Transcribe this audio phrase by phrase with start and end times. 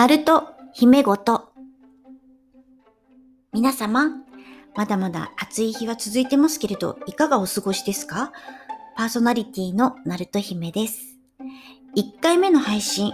[0.00, 1.50] ナルト姫ごと。
[3.52, 4.06] 皆様、
[4.74, 8.32] まだまだ暑い日は続いてますけれど、いかがお過ごしですか？
[8.96, 11.18] パーソナリティのナルト姫です。
[11.98, 13.12] 1回目の配信、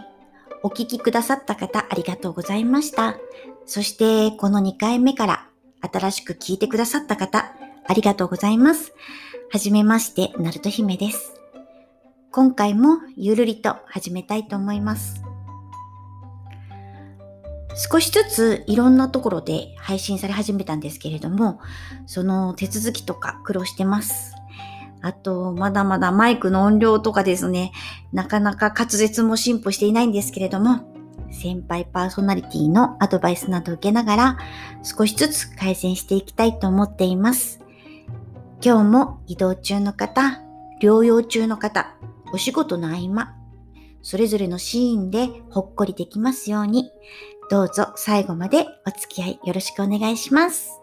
[0.62, 3.16] お聞きくださった方ありがとうございました。
[3.64, 5.48] そしてこの2回目から
[5.93, 7.53] 新しく聞いてくださった方
[7.89, 8.93] ありがとうございます。
[9.50, 11.34] はじめまして、ナルト姫です。
[12.30, 15.26] 今回もゆるりと始めたいと思います。
[17.77, 21.61] 少しずついろんなところで配信され始めたんですけれども、
[22.07, 24.34] その手続きとか苦労してます。
[25.03, 27.73] あと、まだまだマイクの音量とかですね、
[28.12, 30.91] なかなか滑舌も進歩していないんですけれども、
[31.31, 34.39] 先輩パーソナリティのアドバイスなど受けながら、
[34.83, 37.61] 少しずつ改善していきたいと思っています。
[38.65, 40.41] 今日も移動中の方、
[40.81, 41.95] 療養中の方、
[42.33, 43.34] お仕事の合間、
[44.03, 46.91] それぞれのシーンでほっこりできますように、
[47.48, 50.80] どうぞ最後までお付き合いよろしくお願いします。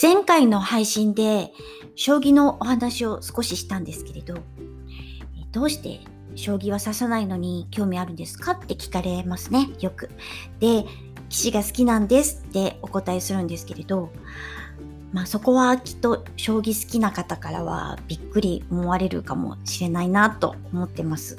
[0.00, 1.52] 前回の配信で
[1.96, 4.36] 将棋のお話を少ししたんですけれど、
[5.50, 6.00] どうして
[6.34, 8.52] 将棋は指さないのに興味あるんですか？
[8.52, 10.08] って聞かれますね、よく。
[10.60, 10.84] で、
[11.32, 14.10] 棋士が好きなんですってお答えするんですけれど、
[15.12, 21.36] まあそこはきっと将棋好きな方からはびっくり思われるかもしれないなと思ってます。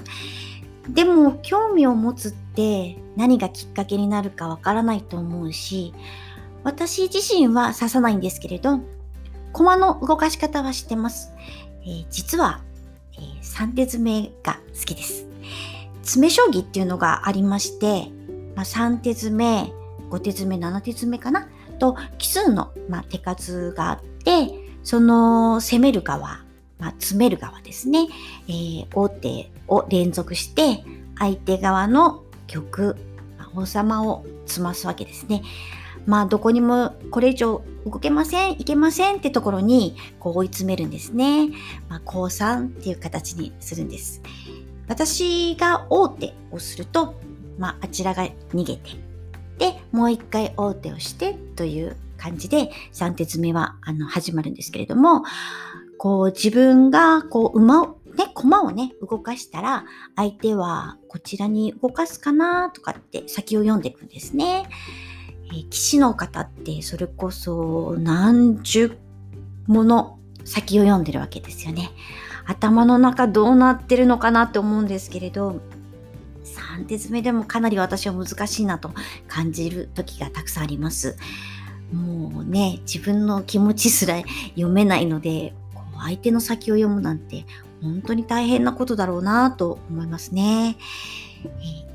[0.89, 5.94] でも興味を持つって何がきっかけになるかわからないと思うし、
[6.66, 8.81] 私自身は指さないんですけれど、
[9.53, 11.31] 駒の動かし方は知ってます。
[11.85, 12.61] えー、実は
[13.17, 15.28] えー、3手詰めが好きです。
[16.02, 18.09] 詰将棋っていうのがありまして、
[18.55, 19.72] まあ、3手詰め、
[20.13, 21.47] 5手詰め、7手詰めかな？
[21.79, 24.53] と奇数の、まあ、手数があって、
[24.84, 26.44] その攻める側、
[26.78, 28.07] まあ、詰める側ですね、
[28.47, 30.84] えー、王手を連続して、
[31.18, 32.96] 相手側の玉、
[33.38, 35.41] まあ、王様を詰ますわけですね。
[36.06, 41.50] まあどこにもこれ以上動けません、いけませんってところにこう追い詰めるんですね。
[41.90, 44.22] まあ降参っていう形にするんです。
[44.88, 47.16] 私が王手をすると、
[47.57, 49.12] まああちらが逃げて、
[49.58, 55.24] で、もう一回王手をしてという感じで3手詰めはあの始まるんですけれども、
[55.97, 64.69] こう自分がこう馬をね、駒をね、動かしたら、相手はこちらに動かすかなとかって先を読んでいくんですね。
[65.47, 68.97] えー、騎士の方ってそれこそ何十
[69.68, 71.92] もの先を読んでるわけですよね。
[72.46, 75.62] 頭の中どうなってるのかなって思うんですけれど、
[76.73, 78.91] 3手詰めでもかなり私は難しいなと
[79.28, 81.17] 感じる時がたくさんあります。
[81.91, 84.17] もうね、自分の気持ちすら
[84.56, 87.45] 読めないので、こう相手の先を読むなんて
[87.81, 90.78] 本当に大変なことだろうなと思いますね。
[91.44, 91.51] えー、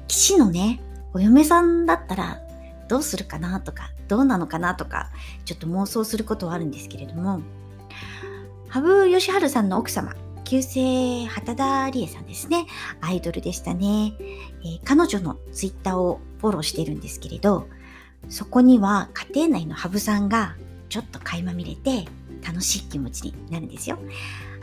[0.07, 0.81] 騎士のね、
[1.13, 2.41] お嫁さんだったら
[2.89, 5.11] どうするかなとか、どうなのかなとか、
[5.45, 7.41] ちょっと妄想することはあるんですけれども、
[8.69, 10.15] 羽生善治さんの奥様、
[10.49, 12.67] 旧姓畑田理恵さんですね。
[13.03, 14.15] アイドルでしたね。
[14.63, 17.69] えー、彼女のツイッターをフォローしてるんですけれど、
[18.31, 20.57] そこには家庭内の羽生さんが
[20.89, 22.07] ちょっと垣間見れて
[22.43, 23.99] 楽しい気持ちになるんですよ。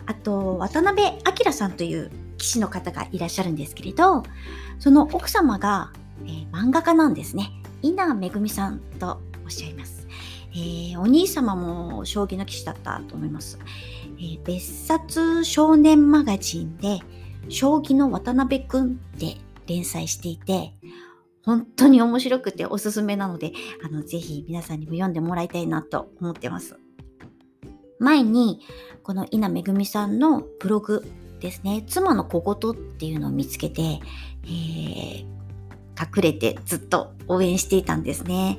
[0.08, 2.10] あと、渡辺明さんという
[2.40, 4.24] 棋士の方がいらっしゃるんですけれど、
[4.80, 5.92] その奥様が、
[6.26, 7.52] えー、漫画家なんですね。
[7.84, 10.05] 稲めぐみさんとおっしゃいます。
[10.56, 13.60] えー、お兄様も将棋の棋士だったと思います。
[14.18, 17.00] えー、別冊少年マガジンで、
[17.50, 20.74] 将棋の渡辺くんって連載していて、
[21.44, 23.52] 本当に面白くておすすめなので、
[23.84, 26.80] あの、ぜひ皆さんにも読んでもらいたいなと思ってます。
[28.00, 28.62] 前に、
[29.04, 31.06] この稲めぐみさんのブログ
[31.40, 34.00] ですね、妻の小言っていうのを見つけて、
[34.46, 35.35] えー、
[36.00, 38.58] 隠れてずっと応援していたんですね。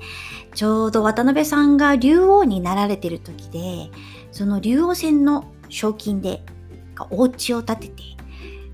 [0.54, 3.90] ちょうど渡辺さんが竜王になられてる時で、
[4.32, 6.42] その竜王戦の賞金で
[7.10, 8.02] お家を建てて、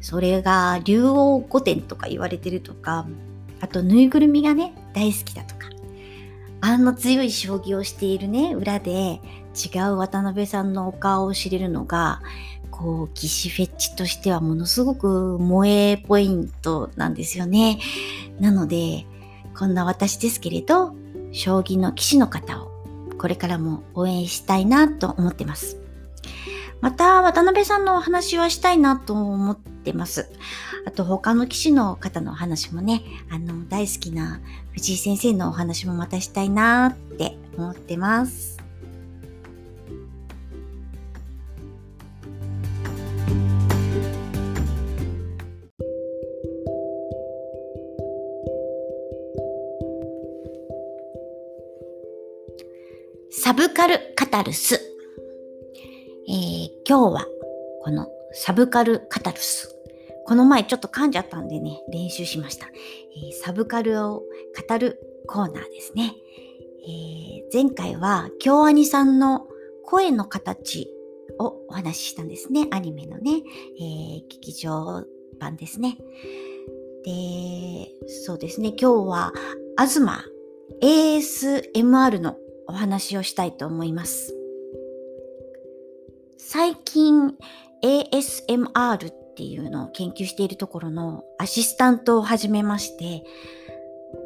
[0.00, 3.06] それが竜王御殿とか言われてるとか、
[3.60, 5.68] あとぬいぐるみがね、大好きだとか、
[6.60, 9.20] あんな強い将棋をしているね、裏で
[9.54, 12.20] 違う渡辺さんのお顔を知れるのが、
[12.70, 17.78] こう、騎士フェッチとしてはものすごく萌えポイントなんですよね。
[18.40, 19.06] なので、
[19.56, 20.94] こんな私ですけれど、
[21.32, 22.70] 将棋の騎士の方を
[23.19, 25.79] これからも応援したいなと思ってます。
[26.81, 30.29] また、渡辺さんのお話はしたいなと思ってます。
[30.84, 34.40] あと他の棋士の方のお話もね、あの、大好きな
[34.73, 38.61] 藤井先生のお話もまたしたいなって思ってます。
[53.44, 54.76] サブカルカタルス。
[56.28, 57.26] えー、今日は
[57.82, 59.76] このサブカルカタルス。
[60.26, 62.68] この前ちょっと噛んじゃったんでね、練習しました。
[62.68, 64.22] えー、サブカルを
[64.68, 66.14] 語るコーナーですね。
[66.86, 69.48] えー、前回は京アニさんの
[69.86, 70.88] 声の形
[71.40, 72.68] をお話ししたんですね。
[72.70, 73.42] アニメのね、
[73.76, 75.04] えー、劇場
[75.40, 75.98] 版ですね。
[77.04, 78.68] で、そうですね。
[78.68, 79.32] 今日は、
[79.76, 80.22] アズマ
[80.80, 82.36] ASMR の
[82.68, 84.34] お話をしたいと思います。
[86.38, 87.36] 最近
[87.82, 93.24] ASMR っていうのを研究しているところのアシスタントを始めまして、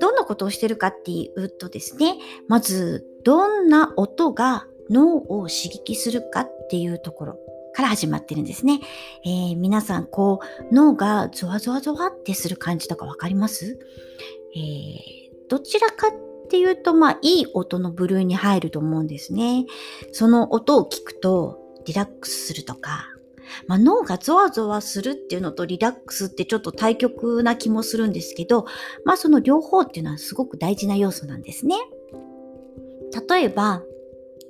[0.00, 2.16] どんなことをしてるかっていうとですね、
[2.48, 7.38] まずどんな音が脳を刺激するかっていうところ
[7.72, 8.80] から始まってるんですね。
[9.24, 10.40] えー、皆さん、こ
[10.70, 13.78] う、脳がゾワゾワゾワってする感じとかわかります？
[14.56, 16.10] えー、どちらかっ
[16.46, 19.66] っていうと、まあ、いい音の部類に入ると思うんですね。
[20.12, 23.06] その音を聞くと、リラックスするとか、
[23.66, 28.66] まあ、脳がゾワゾワするっていうのとリラックスってちょっと対極な気もするんですけど、
[29.04, 31.76] まあその両方っていうのはすごく大事な要素なんですね。
[33.28, 33.82] 例えば、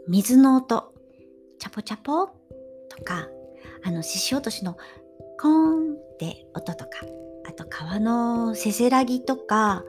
[0.09, 0.93] 水の音、
[1.59, 3.29] チャポチャポとか、
[3.85, 4.77] あの、獅子落としの
[5.41, 6.91] コーンって音とか、
[7.49, 9.85] あと川のせせらぎとか、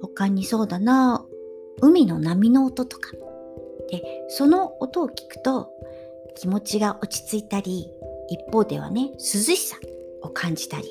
[0.00, 1.24] 他にそうだな、
[1.80, 3.12] 海の波の音とか。
[3.90, 5.70] で、その音を聞くと
[6.34, 7.90] 気持ちが落ち着いたり、
[8.28, 9.76] 一方ではね、涼しさ
[10.22, 10.84] を感じたり、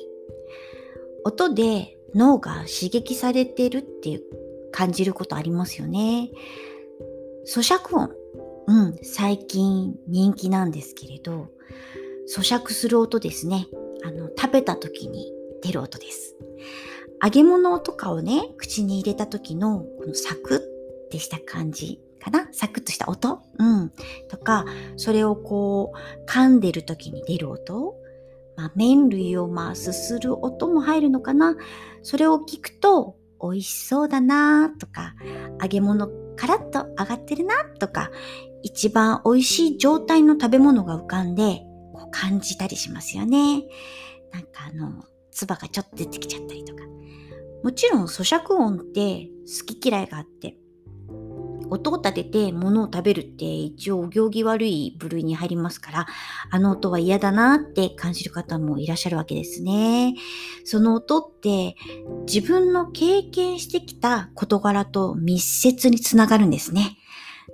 [1.24, 4.22] 音で脳が刺激されてるっていう
[4.72, 6.30] 感じることありますよね。
[7.46, 8.10] 咀嚼音。
[8.68, 11.48] うん、最近人気なんですけれど、
[12.28, 13.68] 咀嚼する音ですね。
[14.04, 16.34] あの、食べた時に出る音です。
[17.22, 20.75] 揚げ物とかをね、口に入れた時のこのサクッ
[21.08, 22.48] てした感じかな？
[22.52, 23.42] サクッとした音？
[23.58, 23.92] うん。
[24.28, 24.64] とか、
[24.96, 27.94] それをこう、噛んでる時に出る音？
[28.56, 31.56] まあ、麺類をまあ、すする音も入るのかな？
[32.02, 34.70] それを聞くと、美味しそうだな？
[34.70, 35.14] とか、
[35.60, 37.64] 揚げ物カラッと揚がってるな？
[37.78, 38.10] とか、
[38.62, 41.60] 一番美味しい状態の食べ物が浮かんで、
[41.92, 43.64] こう感じたりしますよね。
[44.32, 46.82] なんかあの、唾がちょっと出てきちゃったりとか。
[47.62, 50.56] もちろん咀嚼音って好き嫌いがあって、
[51.70, 56.06] 音を立てて物を食べるって一応お行儀悪い部類に入りますから、
[56.50, 60.14] あの音は嫌だなって感じる方もいらっしゃるわけですね。
[60.64, 61.76] その音って
[62.26, 66.98] 自分の経験してきた事柄と密接につながるんですね。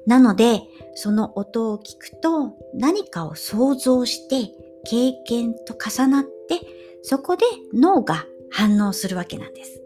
[0.07, 0.63] なので、
[0.95, 4.53] その音を聞くと何かを想像して
[4.85, 6.61] 経験と重なって、
[7.03, 9.82] そこで脳が反応するわけなんです。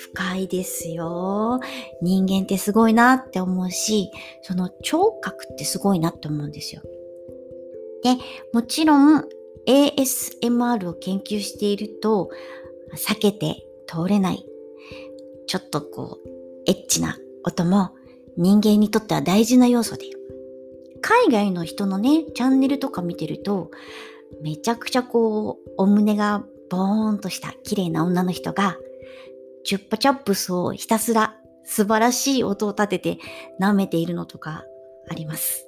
[0.00, 1.60] 深いですよ。
[2.00, 4.10] 人間ってすごいなって思うし、
[4.42, 6.80] その聴覚ってすごいなって思うんですよ。
[8.02, 8.16] で、
[8.54, 9.24] もちろん
[9.66, 12.30] ASMR を研究していると
[12.96, 14.46] 避けて通れない、
[15.46, 16.28] ちょっとこう、
[16.66, 17.90] エッチな音も
[18.38, 20.06] 人間にとっては大事な要素で、
[21.02, 23.70] 海外の人のね、チャンネルとか見てると、
[24.42, 28.78] めちゃくちゃこう、お胸がボーンとした綺麗な女の人が
[29.64, 33.18] チュッパチャップスをひたすら素晴らしい音を立てて
[33.60, 34.64] 舐めているのとか
[35.08, 35.66] あります。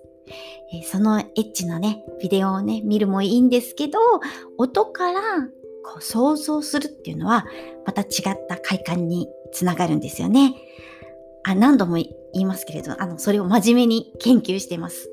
[0.73, 3.99] え、そのエッチなね、ビデオをね、見るもいいんですけど、
[4.57, 5.21] 音から
[5.85, 7.45] こう想像するっていうのは、
[7.85, 10.55] また違った快感につながるんですよね。
[11.45, 15.11] あ、何度も言いますけれど、あの、それを真面目に研究しています。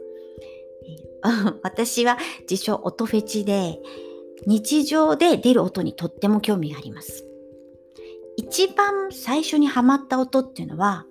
[1.63, 2.17] 私は
[2.49, 3.79] 自称音フェチで、
[4.47, 7.28] 日常で出る音にとっても興味があります。
[8.39, 11.05] 一番最初にハマった音っていうのは、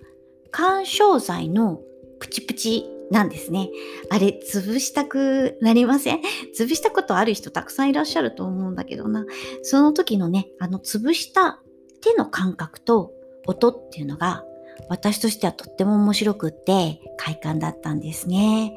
[0.49, 1.79] 干渉剤の
[2.19, 3.69] プチプチなんですね。
[4.09, 6.21] あれ、潰したくなりません？
[6.57, 9.27] 潰したことある人たくさんいらっしゃると思うんだけどな。
[9.61, 11.61] その時のね、あの、潰した
[12.01, 13.11] 手の感覚と
[13.45, 14.43] 音っていうのが、
[14.87, 18.73] 私としてはとっても面白くって快感だったんですね。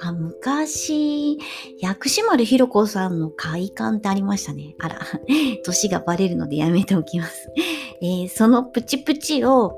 [0.00, 1.38] あ、昔、
[1.80, 4.74] 薬師丸ひろ子さんの快感ってありましたね。
[4.78, 5.00] あら、
[5.64, 7.50] 年がバレるのでやめておきます。
[8.00, 9.76] えー、そのプチプチを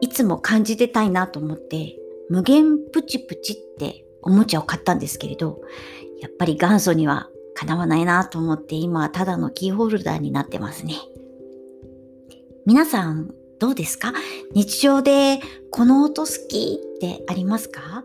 [0.00, 1.96] いつも感じてたいなと思って、
[2.28, 5.60] 無限プチプチっておもちゃを買ったんですけれど、
[6.20, 10.94] やっぱり元祖には叶わないなと思って今はただのキーホルダーになってますね。
[12.66, 14.12] 皆さんどうですか？
[14.52, 18.04] 日常でこの音好きってありますか？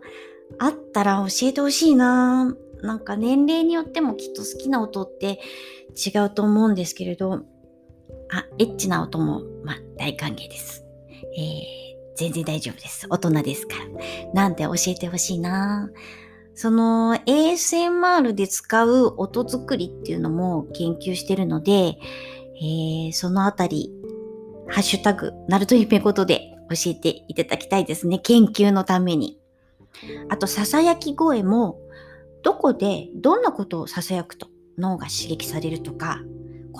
[0.58, 5.40] あったら教えてほしいななんか年齢によってもきっと好きな音って
[5.94, 7.42] 違うと思うんですけれど、
[8.30, 10.84] あ、エッチな音も、まあ、大歓迎です。
[11.36, 13.06] えー、全然大丈夫です。
[13.08, 14.32] 大人ですから。
[14.34, 15.90] なんで教えてほしいな
[16.54, 21.98] その ASMR で使う音作りっていうのも研究してるので、
[22.56, 23.90] えー、そのあたり、
[24.68, 28.18] ハッシュタグ、ナルト姫ことで教えていただきたいですね。
[28.18, 29.41] 研究のために。
[30.28, 31.78] あと、囁き声も、
[32.42, 36.20] どこでどんなことを囁くと脳が刺激されるとか、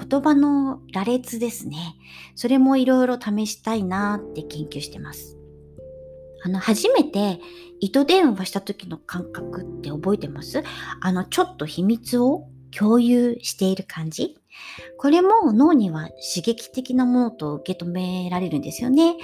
[0.08, 1.96] 言葉の羅列ですね。
[2.34, 5.36] それもいろいろ試したいなって研究してます。
[6.44, 7.38] あの、初めて
[7.78, 10.62] 糸電話した時の感覚って覚えてます？
[11.00, 14.36] あの、ちょっと秘密を共有している感じ？
[14.98, 19.16] これも脳には刺激的なものと受け止められるんですよね。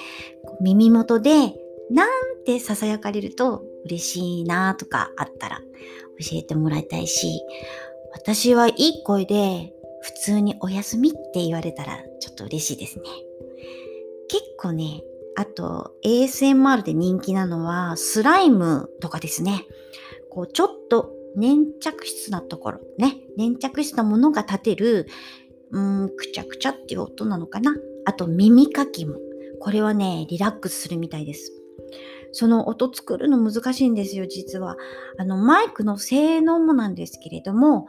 [0.61, 1.55] 耳元で、
[1.91, 5.61] なんて囁かれると嬉しいなとかあったら
[6.19, 7.43] 教えてもらいたいし、
[8.15, 13.05] 私はいい声で普通にお休みって言われたらちょっと嬉しいですね。
[14.29, 15.03] 結構ね、
[15.37, 19.67] あと ASMR で人気なのはスライムとかですね。
[20.31, 25.07] こうちょっと粘着質なところ、ね、粘着したものが立てる、
[25.71, 27.77] うーん、くちゃくちゃっていう音なのかな。
[28.07, 29.19] あと耳かきも。
[29.61, 31.58] これはね、リラックスするみたいです。
[32.33, 34.77] その音作るの難しいんですよ、実は。
[35.19, 37.87] あの、マイクの性能もなんですけれども、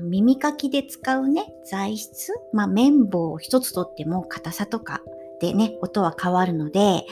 [0.00, 5.02] 耳かきで使うね、材質、まあ、綿棒を一つとっても硬さとか
[5.40, 7.04] でね、音は変わるので、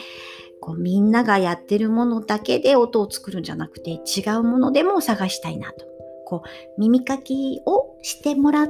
[0.61, 5.87] こうみんながやってるものだけで音を作るんじゃなくて、違うものでも探したいなと。
[6.27, 8.69] こう、耳かきをしてもらっ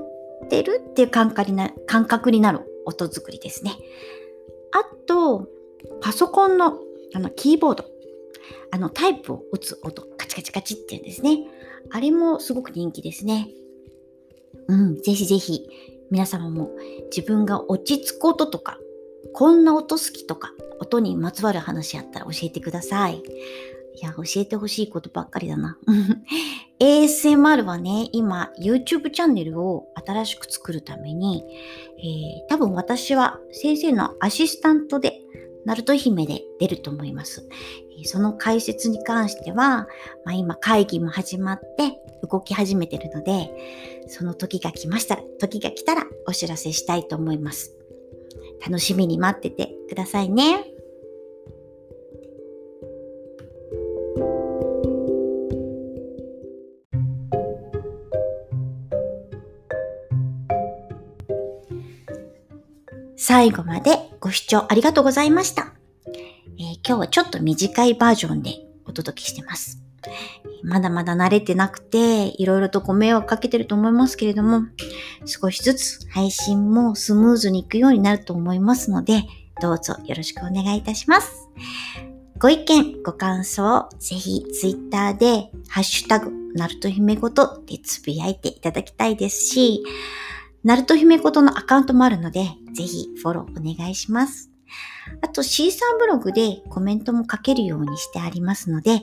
[0.49, 3.73] てるっていう感覚にな感覚になる音作りですね。
[4.73, 5.49] あと、
[6.01, 6.79] パソコンの
[7.13, 7.85] あのキーボード。
[8.71, 11.39] あのタイプを打つ音、カチカチカチっていうんですね。
[11.91, 13.49] あれもすごく人気ですね。
[14.69, 15.69] うん、ぜひぜひ
[16.11, 16.71] 皆様も
[17.15, 18.79] 自分が落ち着く音とか、
[19.33, 23.23] こんな音好きとか、音にまつわる話あったら教えてください。
[23.97, 25.79] いや、教えてほしいことばっかりだな。
[26.81, 31.45] ASMR はね、今 YouTube チャンネルを新しく作るために、
[31.99, 35.21] えー、多分私は先生のアシスタントで
[35.65, 37.49] ナルト姫で出ると思います。
[38.05, 39.89] その解説に関しては、
[40.25, 41.99] まあ、今会議も始まって
[42.31, 43.51] 動き始めてるので、
[44.09, 47.75] その時が来ましたら、時が来たらお知らせしたいと思います。
[48.65, 50.65] 楽しみに待っててくださいね。
[63.17, 65.73] 最後までご視聴ありがとうございました。
[66.07, 68.51] えー、今日はちょっと短いバージョンで
[68.85, 69.83] お届けしてます。
[70.63, 74.65] まだまだ慣れてなくて、いろいろとご迷惑かけてると思いますけれども、
[75.25, 79.23] 少しずつ配信もスムーズにいくようになると思いますので、
[79.63, 81.49] どうぞよろしくお願いいたします。
[82.39, 89.83] ご意見、ご感想、ぜひツイッターで、ハッシュタグ、ナルト姫ごとでつぶやいていただきたいですし、
[90.63, 94.51] ナルト姫ことのアカウントもあるので、ぜひフォローお願いします。
[95.23, 99.03] あと、シーサーブログでコメントも書けるようにしてありますので、ぜ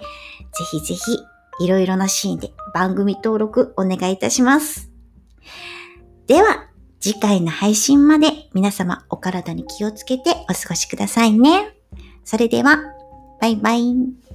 [0.72, 1.18] ひぜひ、
[1.60, 4.92] いろいろなシーンで番組登録お願いいたします。
[6.28, 6.68] では、
[7.00, 11.76] 次回の配信まで皆様お体に気をつけてお過ごしくださいね。
[12.24, 12.80] それでは、
[13.40, 14.26] バイバイ。